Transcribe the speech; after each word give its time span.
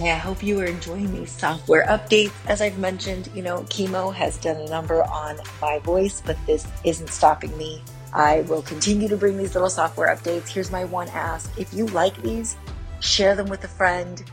Okay, 0.00 0.12
I 0.12 0.16
hope 0.16 0.42
you 0.42 0.58
are 0.58 0.64
enjoying 0.64 1.12
these 1.12 1.30
software 1.30 1.84
updates. 1.84 2.32
As 2.46 2.62
I've 2.62 2.78
mentioned, 2.78 3.28
you 3.34 3.42
know, 3.42 3.58
chemo 3.64 4.14
has 4.14 4.38
done 4.38 4.56
a 4.56 4.66
number 4.70 5.02
on 5.02 5.36
my 5.60 5.78
voice, 5.80 6.22
but 6.24 6.38
this 6.46 6.66
isn't 6.84 7.10
stopping 7.10 7.54
me. 7.58 7.82
I 8.14 8.40
will 8.48 8.62
continue 8.62 9.08
to 9.08 9.18
bring 9.18 9.36
these 9.36 9.54
little 9.54 9.68
software 9.68 10.08
updates. 10.08 10.48
Here's 10.48 10.70
my 10.70 10.86
one 10.86 11.08
ask 11.08 11.52
if 11.58 11.74
you 11.74 11.84
like 11.88 12.16
these, 12.22 12.56
share 13.00 13.36
them 13.36 13.48
with 13.48 13.62
a 13.64 13.68
friend, 13.68 14.24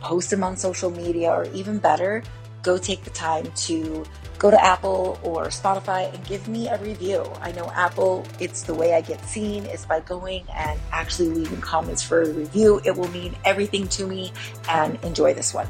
post 0.00 0.30
them 0.30 0.44
on 0.44 0.56
social 0.56 0.88
media, 0.88 1.32
or 1.32 1.46
even 1.46 1.78
better, 1.78 2.22
go 2.62 2.78
take 2.78 3.02
the 3.02 3.10
time 3.10 3.50
to 3.66 4.04
go 4.38 4.50
to 4.50 4.64
Apple 4.64 5.18
or 5.22 5.46
Spotify 5.46 6.14
and 6.14 6.24
give 6.24 6.46
me 6.46 6.68
a 6.68 6.78
review. 6.78 7.24
I 7.40 7.52
know 7.52 7.70
Apple, 7.74 8.24
it's 8.38 8.62
the 8.62 8.74
way 8.74 8.94
I 8.94 9.00
get 9.00 9.24
seen 9.24 9.66
is 9.66 9.84
by 9.84 10.00
going 10.00 10.44
and 10.54 10.78
actually 10.92 11.30
leaving 11.30 11.60
comments 11.60 12.02
for 12.02 12.22
a 12.22 12.30
review. 12.30 12.80
It 12.84 12.96
will 12.96 13.08
mean 13.08 13.34
everything 13.44 13.88
to 13.88 14.06
me 14.06 14.32
and 14.68 15.02
enjoy 15.04 15.34
this 15.34 15.52
one. 15.52 15.66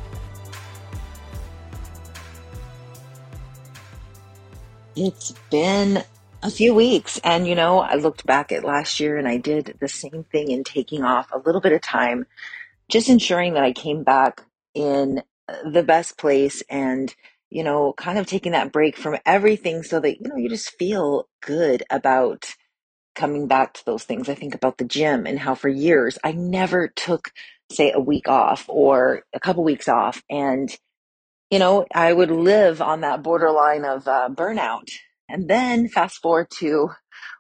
It's 4.94 5.32
been 5.50 6.04
a 6.42 6.50
few 6.50 6.74
weeks 6.74 7.18
and 7.24 7.48
you 7.48 7.54
know, 7.54 7.78
I 7.80 7.94
looked 7.94 8.26
back 8.26 8.52
at 8.52 8.64
last 8.64 9.00
year 9.00 9.16
and 9.16 9.26
I 9.26 9.38
did 9.38 9.78
the 9.80 9.88
same 9.88 10.24
thing 10.30 10.50
in 10.50 10.62
taking 10.62 11.04
off 11.04 11.30
a 11.32 11.38
little 11.38 11.60
bit 11.62 11.72
of 11.72 11.80
time, 11.80 12.26
just 12.90 13.08
ensuring 13.08 13.54
that 13.54 13.62
I 13.62 13.72
came 13.72 14.02
back 14.02 14.42
in 14.74 15.22
the 15.64 15.82
best 15.82 16.18
place 16.18 16.62
and 16.68 17.14
you 17.50 17.64
know, 17.64 17.94
kind 17.96 18.18
of 18.18 18.26
taking 18.26 18.52
that 18.52 18.72
break 18.72 18.96
from 18.96 19.16
everything 19.26 19.82
so 19.82 20.00
that, 20.00 20.20
you 20.20 20.28
know, 20.28 20.36
you 20.36 20.48
just 20.48 20.76
feel 20.78 21.28
good 21.42 21.82
about 21.90 22.46
coming 23.16 23.48
back 23.48 23.74
to 23.74 23.86
those 23.86 24.04
things. 24.04 24.28
I 24.30 24.34
think 24.36 24.54
about 24.56 24.78
the 24.78 24.86
gym 24.86 25.26
and 25.26 25.38
how 25.38 25.56
for 25.56 25.68
years 25.70 26.18
I 26.24 26.32
never 26.32 26.88
took, 26.88 27.32
say, 27.72 27.92
a 27.92 28.00
week 28.00 28.28
off 28.28 28.66
or 28.68 29.24
a 29.34 29.40
couple 29.40 29.64
weeks 29.64 29.88
off. 29.88 30.22
And, 30.30 30.74
you 31.50 31.58
know, 31.58 31.86
I 31.94 32.12
would 32.12 32.30
live 32.30 32.82
on 32.82 33.02
that 33.02 33.22
borderline 33.22 33.84
of 33.84 34.08
uh, 34.08 34.30
burnout. 34.32 34.90
And 35.28 35.48
then 35.48 35.88
fast 35.88 36.22
forward 36.22 36.48
to 36.58 36.90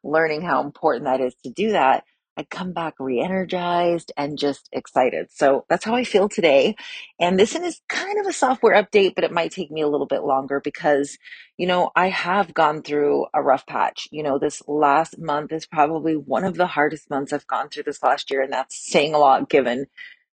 learning 0.04 0.42
how 0.42 0.62
important 0.62 1.06
that 1.06 1.20
is 1.20 1.34
to 1.44 1.50
do 1.52 1.72
that. 1.72 2.04
I 2.38 2.44
come 2.44 2.72
back 2.72 2.94
re 3.00 3.20
energized 3.20 4.12
and 4.16 4.38
just 4.38 4.70
excited. 4.72 5.28
So 5.32 5.66
that's 5.70 5.84
how 5.86 5.96
I 5.96 6.04
feel 6.04 6.30
today. 6.30 6.76
And 7.20 7.38
this 7.40 7.56
is 7.56 7.82
kind 7.90 8.20
of 8.20 8.26
a 8.26 8.34
software 8.34 8.82
update, 8.82 9.16
but 9.16 9.24
it 9.24 9.32
might 9.32 9.52
take 9.52 9.72
me 9.72 9.82
a 9.82 9.88
little 9.88 10.06
bit 10.08 10.24
longer 10.24 10.60
because, 10.64 11.18
you 11.58 11.66
know, 11.68 11.92
I 11.96 12.10
have 12.10 12.54
gone 12.54 12.82
through 12.84 13.26
a 13.34 13.42
rough 13.42 13.66
patch. 13.66 14.08
You 14.12 14.24
know, 14.24 14.38
this 14.38 14.62
last 14.68 15.18
month 15.18 15.52
is 15.52 15.66
probably 15.66 16.14
one 16.16 16.44
of 16.44 16.56
the 16.56 16.68
hardest 16.68 17.10
months 17.10 17.34
I've 17.34 17.48
gone 17.48 17.70
through 17.70 17.84
this 17.84 18.02
last 18.02 18.30
year. 18.32 18.42
And 18.42 18.54
that's 18.54 18.76
saying 18.90 19.14
a 19.14 19.18
lot 19.20 19.50
given 19.50 19.86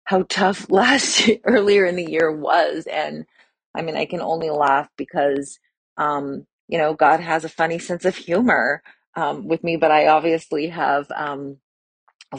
how 0.05 0.23
tough 0.29 0.67
last 0.71 1.27
year, 1.27 1.39
earlier 1.45 1.85
in 1.85 1.97
the 1.97 2.11
year 2.11 2.31
was. 2.31 2.87
And 2.87 3.25
I 3.75 3.83
mean, 3.83 3.97
I 3.97 4.05
can 4.07 4.21
only 4.21 4.51
laugh 4.51 4.89
because, 4.97 5.59
um, 5.97 6.47
you 6.69 6.79
know, 6.79 6.95
God 6.95 7.21
has 7.21 7.45
a 7.45 7.49
funny 7.49 7.79
sense 7.79 8.05
of 8.05 8.17
humor 8.17 8.83
um, 9.15 9.47
with 9.47 9.63
me, 9.63 9.77
but 9.77 9.91
I 9.91 10.07
obviously 10.07 10.69
have 10.69 11.07
um, 11.15 11.57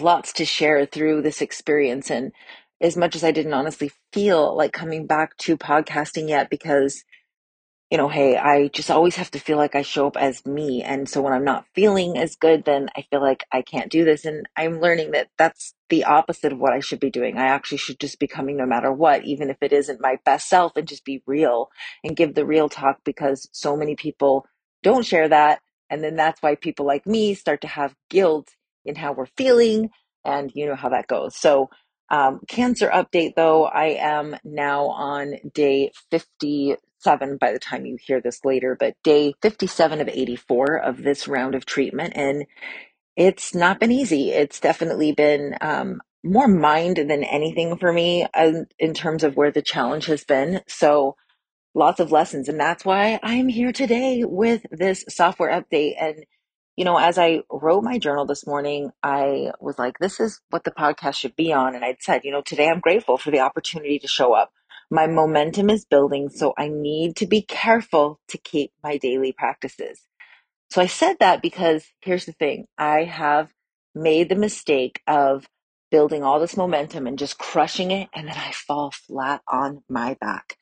lots 0.03 0.33
to 0.34 0.45
share 0.45 0.87
through 0.87 1.23
this 1.23 1.41
experience. 1.42 2.11
And 2.11 2.33
as 2.81 2.97
much 2.97 3.17
as 3.17 3.25
I 3.25 3.31
didn't 3.33 3.55
honestly 3.55 3.92
feel 4.12 4.56
like 4.56 4.73
coming 4.73 5.06
back 5.06 5.36
to 5.39 5.56
podcasting 5.56 6.28
yet, 6.28 6.51
because 6.51 7.05
you 7.91 7.98
know, 7.98 8.09
hey, 8.09 8.36
I 8.36 8.69
just 8.69 8.91
always 8.91 9.17
have 9.17 9.31
to 9.33 9.39
feel 9.39 9.56
like 9.59 9.77
I 9.77 9.83
show 9.83 10.09
up 10.09 10.17
as 10.17 10.45
me. 10.45 10.83
And 10.83 11.09
so 11.09 11.23
when 11.23 11.33
I'm 11.33 11.45
not 11.45 11.67
feeling 11.75 12.19
as 12.19 12.34
good, 12.34 12.64
then 12.64 12.89
I 12.97 13.03
feel 13.03 13.20
like 13.23 13.45
I 13.53 13.62
can't 13.62 13.91
do 13.92 14.05
this. 14.05 14.25
And 14.25 14.47
I'm 14.56 14.81
learning 14.81 15.12
that 15.12 15.28
that's 15.39 15.75
the 15.91 16.05
opposite 16.05 16.53
of 16.53 16.58
what 16.58 16.73
I 16.73 16.81
should 16.81 16.98
be 16.98 17.11
doing. 17.11 17.39
I 17.39 17.47
actually 17.47 17.79
should 17.79 18.01
just 18.01 18.19
be 18.19 18.27
coming 18.27 18.56
no 18.56 18.67
matter 18.67 18.91
what, 18.92 19.25
even 19.25 19.51
if 19.51 19.58
it 19.61 19.73
isn't 19.73 20.01
my 20.01 20.17
best 20.25 20.48
self, 20.48 20.77
and 20.77 20.89
just 20.89 21.05
be 21.05 21.23
real 21.27 21.68
and 22.02 22.17
give 22.17 22.35
the 22.35 22.47
real 22.47 22.68
talk 22.68 22.98
because 23.05 23.48
so 23.52 23.77
many 23.77 23.95
people 23.95 24.47
don't 24.83 25.07
share 25.07 25.29
that. 25.29 25.61
And 25.89 26.02
then 26.02 26.17
that's 26.17 26.42
why 26.42 26.57
people 26.57 26.86
like 26.86 27.07
me 27.07 27.35
start 27.35 27.61
to 27.61 27.68
have 27.68 27.95
guilt 28.11 28.48
in 28.84 28.96
how 28.96 29.12
we're 29.12 29.27
feeling. 29.36 29.90
And 30.24 30.50
you 30.55 30.67
know 30.67 30.77
how 30.77 30.90
that 30.90 31.06
goes. 31.08 31.36
So, 31.36 31.70
um, 32.11 32.40
cancer 32.48 32.89
update 32.89 33.34
though, 33.36 33.64
I 33.64 33.96
am 34.00 34.36
now 34.45 34.86
on 34.89 35.36
day 35.55 35.92
57 36.11 37.39
by 37.39 37.52
the 37.52 37.58
time 37.58 37.86
you 37.86 37.98
hear 38.00 38.20
this 38.20 38.44
later, 38.44 38.77
but 38.78 38.94
day 39.02 39.34
57 39.42 40.00
of 40.00 40.08
84 40.08 40.78
of 40.78 41.02
this 41.02 41.28
round 41.28 41.55
of 41.55 41.67
treatment. 41.67 42.14
And 42.17 42.46
it's 43.17 43.55
not 43.55 43.80
been 43.80 43.92
easy. 43.92 44.30
It's 44.30 44.61
definitely 44.61 45.12
been 45.12 45.56
um, 45.61 46.00
more 46.24 46.48
mind 46.48 46.98
than 46.98 47.24
anything 47.24 47.77
for 47.78 47.92
me 47.92 48.27
uh, 48.34 48.52
in 48.78 48.94
terms 48.94 49.24
of 49.24 49.36
where 49.36 49.52
the 49.52 49.62
challenge 49.62 50.06
has 50.06 50.24
been. 50.24 50.62
So 50.68 51.17
lots 51.74 52.00
of 52.00 52.12
lessons. 52.12 52.48
And 52.48 52.58
that's 52.58 52.84
why 52.84 53.20
I'm 53.23 53.48
here 53.48 53.73
today 53.73 54.24
with 54.24 54.67
this 54.70 55.05
software 55.08 55.50
update. 55.50 55.94
And 56.00 56.24
you 56.77 56.85
know, 56.85 56.98
as 56.98 57.18
I 57.18 57.42
wrote 57.51 57.85
my 57.85 57.98
journal 57.98 58.27
this 58.27 58.46
morning, 58.46 58.90
I 59.02 59.52
was 59.61 59.79
like, 59.79 59.98
this 59.98 60.18
is 60.18 60.40
what 60.51 60.64
the 60.64 60.73
podcast 60.73 61.17
should 61.17 61.36
be 61.36 61.52
on. 61.52 61.74
And 61.74 61.85
I'd 61.85 62.02
said, 62.02 62.23
you 62.24 62.33
know, 62.33 62.42
today 62.42 62.68
I'm 62.68 62.80
grateful 62.80 63.17
for 63.17 63.30
the 63.30 63.40
opportunity 63.40 63.98
to 64.01 64.08
show 64.08 64.33
up. 64.33 64.51
My 64.90 65.07
momentum 65.07 65.70
is 65.70 65.85
building, 65.85 66.29
so 66.29 66.52
I 66.58 66.68
need 66.68 67.17
to 67.17 67.27
be 67.27 67.42
careful 67.42 68.20
to 68.29 68.39
keep 68.39 68.73
my 68.83 68.98
daily 68.98 69.33
practices. 69.33 70.02
So 70.70 70.83
I 70.83 70.86
said 70.86 71.17
that 71.20 71.42
because 71.42 71.85
here's 72.01 72.27
the 72.27 72.33
thing 72.33 72.67
I 72.77 73.05
have 73.05 73.52
made 73.95 74.29
the 74.29 74.35
mistake 74.35 75.01
of 75.06 75.46
building 75.91 76.24
all 76.24 76.41
this 76.41 76.56
momentum 76.56 77.06
and 77.06 77.18
just 77.18 77.39
crushing 77.39 77.92
it, 77.92 78.08
and 78.12 78.27
then 78.27 78.36
I 78.36 78.51
fall 78.51 78.91
flat 78.91 79.42
on 79.48 79.85
my 79.89 80.17
back. 80.20 80.56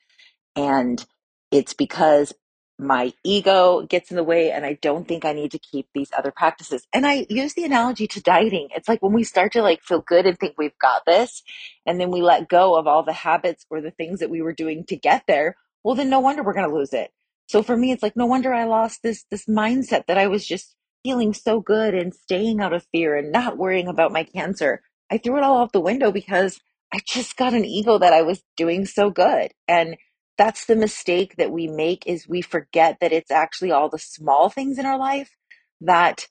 And 0.55 1.03
it's 1.51 1.73
because 1.73 2.33
my 2.83 3.13
ego 3.23 3.81
gets 3.83 4.11
in 4.11 4.17
the 4.17 4.23
way 4.23 4.51
and 4.51 4.65
I 4.65 4.73
don't 4.81 5.07
think 5.07 5.25
I 5.25 5.33
need 5.33 5.51
to 5.51 5.59
keep 5.59 5.87
these 5.93 6.11
other 6.17 6.31
practices. 6.31 6.87
And 6.93 7.05
I 7.05 7.25
use 7.29 7.53
the 7.53 7.63
analogy 7.63 8.07
to 8.07 8.21
dieting. 8.21 8.69
It's 8.75 8.87
like 8.87 9.01
when 9.01 9.13
we 9.13 9.23
start 9.23 9.53
to 9.53 9.61
like 9.61 9.81
feel 9.81 10.01
good 10.01 10.25
and 10.25 10.37
think 10.37 10.55
we've 10.57 10.77
got 10.79 11.05
this 11.05 11.43
and 11.85 11.99
then 11.99 12.11
we 12.11 12.21
let 12.21 12.49
go 12.49 12.77
of 12.77 12.87
all 12.87 13.03
the 13.03 13.13
habits 13.13 13.65
or 13.69 13.81
the 13.81 13.91
things 13.91 14.19
that 14.19 14.29
we 14.29 14.41
were 14.41 14.53
doing 14.53 14.85
to 14.85 14.95
get 14.95 15.23
there, 15.27 15.55
well 15.83 15.95
then 15.95 16.09
no 16.09 16.19
wonder 16.19 16.43
we're 16.43 16.53
going 16.53 16.69
to 16.69 16.75
lose 16.75 16.93
it. 16.93 17.11
So 17.47 17.63
for 17.63 17.77
me 17.77 17.91
it's 17.91 18.03
like 18.03 18.15
no 18.15 18.25
wonder 18.25 18.53
I 18.53 18.65
lost 18.65 19.03
this 19.03 19.25
this 19.29 19.45
mindset 19.45 20.07
that 20.07 20.17
I 20.17 20.27
was 20.27 20.45
just 20.45 20.75
feeling 21.03 21.33
so 21.33 21.59
good 21.59 21.93
and 21.93 22.13
staying 22.13 22.61
out 22.61 22.73
of 22.73 22.87
fear 22.91 23.15
and 23.15 23.31
not 23.31 23.57
worrying 23.57 23.87
about 23.87 24.11
my 24.13 24.23
cancer. 24.23 24.81
I 25.11 25.17
threw 25.17 25.37
it 25.37 25.43
all 25.43 25.61
out 25.61 25.73
the 25.73 25.79
window 25.79 26.11
because 26.11 26.59
I 26.93 26.99
just 27.05 27.35
got 27.37 27.53
an 27.53 27.65
ego 27.65 27.97
that 27.97 28.13
I 28.13 28.21
was 28.21 28.43
doing 28.55 28.85
so 28.85 29.09
good. 29.09 29.51
And 29.67 29.97
that's 30.37 30.65
the 30.65 30.75
mistake 30.75 31.35
that 31.37 31.51
we 31.51 31.67
make 31.67 32.07
is 32.07 32.27
we 32.27 32.41
forget 32.41 32.97
that 33.01 33.13
it's 33.13 33.31
actually 33.31 33.71
all 33.71 33.89
the 33.89 33.99
small 33.99 34.49
things 34.49 34.79
in 34.79 34.85
our 34.85 34.97
life 34.97 35.31
that 35.81 36.27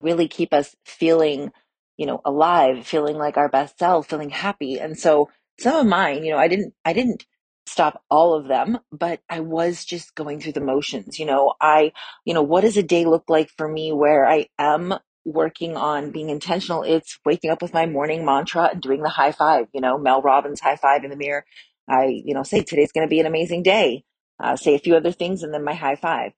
really 0.00 0.28
keep 0.28 0.52
us 0.52 0.74
feeling 0.84 1.52
you 1.96 2.06
know 2.06 2.20
alive 2.24 2.86
feeling 2.86 3.16
like 3.16 3.36
our 3.36 3.48
best 3.48 3.78
self 3.78 4.08
feeling 4.08 4.30
happy. 4.30 4.78
And 4.78 4.98
so 4.98 5.30
some 5.58 5.76
of 5.76 5.86
mine 5.86 6.24
you 6.24 6.32
know 6.32 6.38
i 6.38 6.48
didn't 6.48 6.74
i 6.84 6.92
didn't 6.92 7.26
stop 7.66 8.02
all 8.10 8.34
of 8.34 8.48
them 8.48 8.78
but 8.90 9.20
i 9.28 9.40
was 9.40 9.84
just 9.84 10.14
going 10.14 10.40
through 10.40 10.52
the 10.52 10.60
motions 10.60 11.18
you 11.18 11.26
know. 11.26 11.54
I 11.60 11.92
you 12.24 12.34
know 12.34 12.42
what 12.42 12.62
does 12.62 12.76
a 12.76 12.82
day 12.82 13.04
look 13.04 13.24
like 13.28 13.50
for 13.56 13.68
me 13.68 13.92
where 13.92 14.26
i 14.26 14.46
am 14.58 14.94
working 15.26 15.76
on 15.76 16.12
being 16.12 16.30
intentional? 16.30 16.82
It's 16.82 17.18
waking 17.26 17.50
up 17.50 17.60
with 17.62 17.74
my 17.74 17.84
morning 17.86 18.24
mantra 18.24 18.70
and 18.72 18.80
doing 18.80 19.02
the 19.02 19.10
high 19.10 19.32
five 19.32 19.66
you 19.74 19.80
know 19.80 19.98
mel 19.98 20.22
robbins 20.22 20.60
high 20.60 20.76
five 20.76 21.04
in 21.04 21.10
the 21.10 21.16
mirror 21.16 21.44
I, 21.90 22.22
you 22.24 22.34
know, 22.34 22.44
say 22.44 22.62
today's 22.62 22.92
going 22.92 23.06
to 23.06 23.10
be 23.10 23.20
an 23.20 23.26
amazing 23.26 23.64
day. 23.64 24.04
Uh, 24.42 24.56
say 24.56 24.76
a 24.76 24.80
few 24.80 24.96
other 24.96 25.12
things 25.12 25.44
and 25.44 25.54
then 25.54 25.64
my 25.64 25.74
high 25.74 25.96
five. 25.96 26.32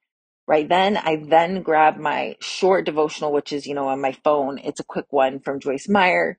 Right 0.48 0.68
then, 0.68 0.98
I 0.98 1.18
then 1.24 1.62
grab 1.62 1.98
my 1.98 2.36
short 2.40 2.86
devotional, 2.86 3.32
which 3.32 3.52
is, 3.52 3.66
you 3.66 3.74
know, 3.74 3.88
on 3.88 4.02
my 4.02 4.12
phone. 4.24 4.58
It's 4.58 4.80
a 4.80 4.84
quick 4.84 5.06
one 5.10 5.40
from 5.40 5.60
Joyce 5.60 5.88
Meyer. 5.88 6.38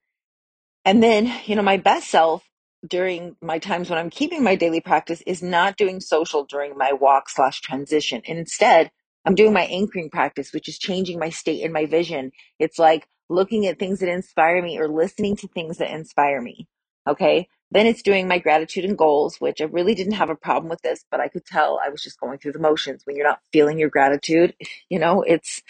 And 0.85 1.03
then, 1.03 1.33
you 1.45 1.55
know, 1.55 1.63
my 1.63 1.77
best 1.77 2.09
self 2.09 2.43
during 2.87 3.37
my 3.41 3.59
times 3.59 3.89
when 3.89 3.99
I'm 3.99 4.09
keeping 4.09 4.43
my 4.43 4.55
daily 4.55 4.81
practice 4.81 5.21
is 5.27 5.43
not 5.43 5.77
doing 5.77 6.01
social 6.01 6.45
during 6.45 6.77
my 6.77 6.93
walk 6.93 7.29
slash 7.29 7.61
transition. 7.61 8.21
And 8.27 8.39
instead, 8.39 8.91
I'm 9.25 9.35
doing 9.35 9.53
my 9.53 9.63
anchoring 9.65 10.09
practice, 10.09 10.53
which 10.53 10.69
is 10.69 10.79
changing 10.79 11.19
my 11.19 11.29
state 11.29 11.63
and 11.63 11.73
my 11.73 11.85
vision. 11.85 12.31
It's 12.59 12.79
like 12.79 13.07
looking 13.29 13.67
at 13.67 13.79
things 13.79 13.99
that 14.01 14.09
inspire 14.09 14.61
me 14.61 14.79
or 14.79 14.89
listening 14.89 15.37
to 15.37 15.47
things 15.47 15.77
that 15.77 15.91
inspire 15.91 16.41
me. 16.41 16.67
Okay. 17.07 17.47
Then 17.73 17.87
it's 17.87 18.03
doing 18.03 18.27
my 18.29 18.39
gratitude 18.39 18.85
and 18.85 18.97
goals, 18.97 19.37
which 19.41 19.61
I 19.61 19.65
really 19.65 19.95
didn't 19.95 20.13
have 20.13 20.31
a 20.31 20.35
problem 20.37 20.69
with 20.69 20.83
this, 20.83 21.05
but 21.11 21.21
I 21.21 21.29
could 21.29 21.45
tell 21.45 21.81
I 21.85 21.89
was 21.89 22.03
just 22.03 22.19
going 22.21 22.39
through 22.39 22.53
the 22.53 22.59
motions. 22.59 23.03
When 23.05 23.17
you're 23.17 23.27
not 23.27 23.41
feeling 23.53 23.79
your 23.79 23.89
gratitude, 23.89 24.55
you 24.89 24.99
know, 24.99 25.23
it's 25.23 25.63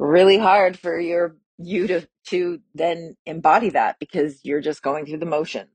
really 0.00 0.38
hard 0.38 0.78
for 0.78 1.00
your 1.00 1.36
you 1.58 1.88
to 1.88 2.08
to 2.28 2.60
then 2.74 3.16
embody 3.26 3.70
that 3.70 3.98
because 4.00 4.40
you're 4.44 4.62
just 4.62 4.82
going 4.82 5.06
through 5.06 5.18
the 5.20 5.26
motions. 5.26 5.70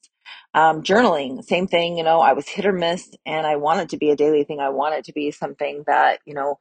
Um, 0.53 0.83
journaling, 0.83 1.43
same 1.45 1.67
thing. 1.67 1.97
You 1.97 2.05
know, 2.05 2.21
I 2.21 2.33
was 2.33 2.49
hit 2.49 2.67
or 2.67 2.73
miss, 2.73 3.11
and 3.25 3.47
I 3.47 3.57
want 3.57 3.81
it 3.81 3.89
to 3.91 3.97
be 3.97 4.11
a 4.11 4.17
daily 4.17 4.45
thing. 4.45 4.61
I 4.61 4.69
want 4.69 4.95
it 4.95 5.05
to 5.05 5.13
be 5.13 5.31
something 5.31 5.85
that 5.87 6.21
you 6.27 6.35
know 6.35 6.59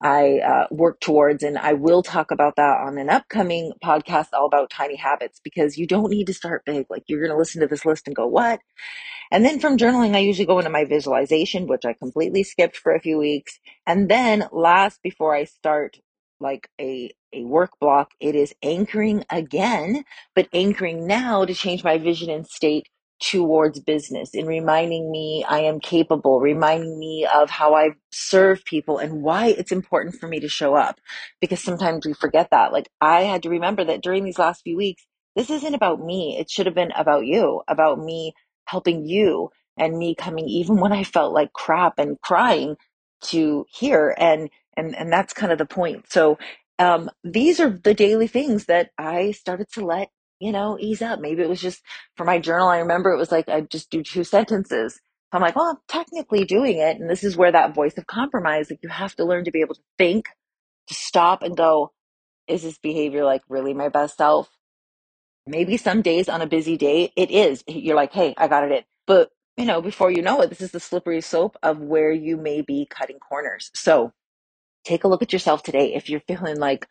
I 0.00 0.38
uh, 0.38 0.66
work 0.70 1.00
towards. 1.00 1.42
And 1.42 1.58
I 1.58 1.72
will 1.72 2.02
talk 2.02 2.30
about 2.30 2.56
that 2.56 2.80
on 2.80 2.98
an 2.98 3.10
upcoming 3.10 3.72
podcast 3.82 4.28
all 4.32 4.46
about 4.46 4.70
tiny 4.70 4.96
habits 4.96 5.40
because 5.42 5.78
you 5.78 5.86
don't 5.86 6.10
need 6.10 6.26
to 6.26 6.34
start 6.34 6.64
big. 6.64 6.86
Like 6.90 7.04
you're 7.06 7.20
going 7.20 7.32
to 7.32 7.38
listen 7.38 7.60
to 7.62 7.66
this 7.66 7.84
list 7.84 8.06
and 8.06 8.16
go, 8.16 8.26
what? 8.26 8.60
And 9.30 9.44
then 9.44 9.58
from 9.58 9.76
journaling, 9.76 10.14
I 10.14 10.20
usually 10.20 10.46
go 10.46 10.58
into 10.58 10.70
my 10.70 10.84
visualization, 10.84 11.66
which 11.66 11.84
I 11.84 11.94
completely 11.94 12.42
skipped 12.42 12.76
for 12.76 12.94
a 12.94 13.00
few 13.00 13.18
weeks. 13.18 13.58
And 13.86 14.08
then 14.08 14.44
last, 14.52 15.02
before 15.02 15.34
I 15.34 15.44
start 15.44 15.98
like 16.38 16.68
a, 16.80 17.12
a 17.32 17.44
work 17.44 17.70
block, 17.80 18.10
it 18.20 18.34
is 18.34 18.54
anchoring 18.62 19.24
again, 19.30 20.04
but 20.34 20.48
anchoring 20.52 21.06
now 21.06 21.44
to 21.44 21.54
change 21.54 21.82
my 21.82 21.98
vision 21.98 22.30
and 22.30 22.46
state 22.46 22.88
towards 23.20 23.80
business 23.80 24.30
in 24.34 24.46
reminding 24.46 25.10
me 25.10 25.44
I 25.48 25.60
am 25.60 25.80
capable, 25.80 26.40
reminding 26.40 26.98
me 26.98 27.26
of 27.32 27.50
how 27.50 27.74
I 27.74 27.90
serve 28.12 28.64
people 28.64 28.98
and 28.98 29.22
why 29.22 29.48
it's 29.48 29.72
important 29.72 30.16
for 30.16 30.28
me 30.28 30.40
to 30.40 30.48
show 30.48 30.74
up. 30.76 31.00
Because 31.40 31.62
sometimes 31.62 32.06
we 32.06 32.14
forget 32.14 32.50
that. 32.50 32.72
Like 32.72 32.90
I 33.00 33.22
had 33.22 33.44
to 33.44 33.50
remember 33.50 33.84
that 33.84 34.02
during 34.02 34.24
these 34.24 34.38
last 34.38 34.62
few 34.62 34.76
weeks, 34.76 35.04
this 35.36 35.50
isn't 35.50 35.74
about 35.74 36.00
me. 36.04 36.36
It 36.38 36.50
should 36.50 36.66
have 36.66 36.74
been 36.74 36.92
about 36.92 37.26
you, 37.26 37.62
about 37.68 37.98
me 37.98 38.34
helping 38.66 39.06
you 39.06 39.50
and 39.78 39.98
me 39.98 40.14
coming 40.14 40.48
even 40.48 40.78
when 40.78 40.92
I 40.92 41.04
felt 41.04 41.32
like 41.34 41.52
crap 41.52 41.98
and 41.98 42.20
crying 42.20 42.76
to 43.22 43.66
here 43.72 44.14
and 44.18 44.50
and 44.76 44.96
and 44.96 45.12
that's 45.12 45.32
kind 45.32 45.52
of 45.52 45.58
the 45.58 45.66
point. 45.66 46.06
So 46.10 46.38
um 46.78 47.10
these 47.24 47.60
are 47.60 47.70
the 47.70 47.94
daily 47.94 48.26
things 48.28 48.66
that 48.66 48.90
I 48.98 49.32
started 49.32 49.68
to 49.74 49.84
let, 49.86 50.08
you 50.40 50.52
know, 50.52 50.76
ease 50.80 51.02
up. 51.02 51.20
Maybe 51.20 51.42
it 51.42 51.48
was 51.48 51.60
just 51.60 51.82
for 52.16 52.24
my 52.24 52.38
journal 52.38 52.68
I 52.68 52.78
remember 52.78 53.10
it 53.12 53.18
was 53.18 53.32
like 53.32 53.48
I 53.48 53.62
just 53.62 53.90
do 53.90 54.02
two 54.02 54.24
sentences. 54.36 55.00
I'm 55.32 55.42
like, 55.42 55.56
well, 55.56 55.66
I'm 55.70 55.78
technically 55.88 56.44
doing 56.44 56.78
it 56.78 56.98
and 56.98 57.10
this 57.10 57.24
is 57.24 57.36
where 57.36 57.52
that 57.52 57.74
voice 57.74 57.98
of 57.98 58.06
compromise 58.06 58.70
like 58.70 58.80
you 58.82 58.88
have 58.88 59.14
to 59.16 59.24
learn 59.24 59.44
to 59.44 59.50
be 59.50 59.60
able 59.60 59.74
to 59.74 59.82
think, 59.98 60.26
to 60.88 60.94
stop 60.94 61.42
and 61.42 61.56
go, 61.56 61.92
is 62.48 62.62
this 62.62 62.78
behavior 62.78 63.24
like 63.24 63.42
really 63.48 63.74
my 63.74 63.88
best 63.88 64.16
self? 64.16 64.50
Maybe 65.46 65.76
some 65.76 66.02
days 66.02 66.28
on 66.28 66.42
a 66.42 66.46
busy 66.46 66.76
day, 66.76 67.12
it 67.16 67.30
is. 67.30 67.64
You're 67.68 67.96
like, 67.96 68.12
hey, 68.12 68.34
I 68.36 68.48
got 68.48 68.64
it 68.64 68.72
in. 68.72 68.82
But, 69.06 69.30
you 69.56 69.64
know, 69.66 69.82
before 69.82 70.10
you 70.10 70.22
know 70.22 70.40
it, 70.42 70.50
this 70.50 70.60
is 70.62 70.72
the 70.72 70.80
slippery 70.80 71.20
slope 71.20 71.56
of 71.62 71.80
where 71.80 72.12
you 72.12 72.36
may 72.36 72.62
be 72.62 72.86
cutting 72.90 73.18
corners. 73.20 73.70
So 73.74 74.12
take 74.84 75.04
a 75.04 75.08
look 75.08 75.22
at 75.22 75.32
yourself 75.32 75.62
today. 75.62 75.94
If 75.94 76.10
you're 76.10 76.20
feeling 76.28 76.58
like, 76.58 76.86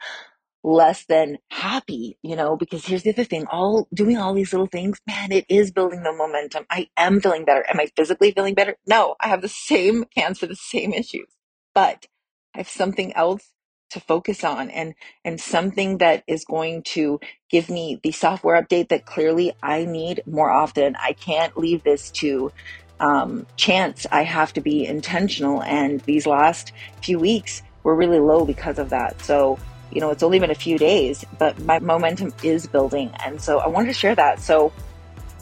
less 0.65 1.05
than 1.05 1.37
happy, 1.51 2.17
you 2.23 2.35
know, 2.35 2.57
because 2.57 2.85
here's 2.85 3.03
the 3.03 3.11
other 3.11 3.23
thing, 3.23 3.45
all 3.51 3.87
doing 3.93 4.17
all 4.17 4.33
these 4.33 4.51
little 4.51 4.65
things, 4.65 4.99
man, 5.05 5.31
it 5.31 5.45
is 5.47 5.71
building 5.71 6.01
the 6.01 6.11
momentum. 6.11 6.65
I 6.71 6.89
am 6.97 7.21
feeling 7.21 7.45
better. 7.45 7.63
Am 7.69 7.79
I 7.79 7.85
physically 7.95 8.31
feeling 8.31 8.55
better? 8.55 8.75
No, 8.87 9.15
I 9.19 9.27
have 9.27 9.43
the 9.43 9.47
same 9.47 10.05
cancer, 10.17 10.47
the 10.47 10.55
same 10.55 10.91
issues, 10.91 11.27
but 11.75 12.07
I 12.55 12.59
have 12.59 12.67
something 12.67 13.13
else 13.13 13.51
to 13.91 13.99
focus 13.99 14.43
on 14.43 14.71
and 14.71 14.95
and 15.23 15.39
something 15.39 15.99
that 15.99 16.23
is 16.27 16.43
going 16.43 16.81
to 16.81 17.19
give 17.51 17.69
me 17.69 17.99
the 18.01 18.11
software 18.11 18.59
update 18.59 18.89
that 18.89 19.05
clearly 19.05 19.53
I 19.61 19.85
need 19.85 20.23
more 20.25 20.49
often. 20.49 20.95
I 20.95 21.13
can't 21.13 21.55
leave 21.55 21.83
this 21.83 22.09
to 22.11 22.51
um, 22.99 23.45
chance. 23.55 24.07
I 24.11 24.23
have 24.23 24.53
to 24.53 24.61
be 24.61 24.87
intentional. 24.87 25.61
And 25.61 26.01
these 26.01 26.25
last 26.25 26.71
few 27.03 27.19
weeks 27.19 27.61
were 27.83 27.95
really 27.95 28.19
low 28.19 28.45
because 28.45 28.79
of 28.79 28.89
that. 28.89 29.21
So 29.21 29.59
you 29.95 30.01
know, 30.01 30.11
it's 30.11 30.23
only 30.23 30.39
been 30.39 30.51
a 30.51 30.55
few 30.55 30.77
days, 30.77 31.23
but 31.39 31.57
my 31.61 31.79
momentum 31.79 32.33
is 32.43 32.67
building. 32.67 33.09
And 33.25 33.41
so 33.41 33.59
I 33.59 33.67
wanted 33.67 33.87
to 33.87 33.93
share 33.93 34.13
that. 34.13 34.41
So 34.41 34.73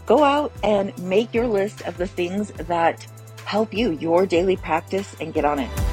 go 0.06 0.24
out 0.24 0.54
and 0.64 0.96
make 1.00 1.34
your 1.34 1.48
list 1.48 1.82
of 1.82 1.98
the 1.98 2.06
things 2.06 2.52
that 2.52 3.06
help 3.46 3.74
you, 3.74 3.92
your 3.94 4.28
daily 4.28 4.56
practice, 4.56 5.16
and 5.20 5.34
get 5.34 5.44
on 5.44 5.58
it. 5.58 5.93